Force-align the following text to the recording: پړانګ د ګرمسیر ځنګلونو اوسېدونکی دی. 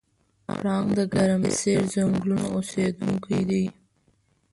پړانګ 0.47 0.87
د 0.99 1.01
ګرمسیر 1.13 1.79
ځنګلونو 1.93 2.45
اوسېدونکی 2.55 3.39
دی. 3.49 3.65